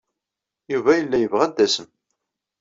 Yuba 0.71 0.91
yella 0.99 1.17
yebɣa 1.19 1.43
ad 1.45 1.53
d-tasem. 1.55 1.89